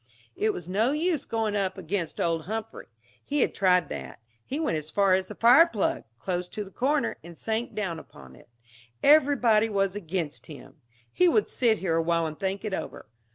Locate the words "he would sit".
11.13-11.77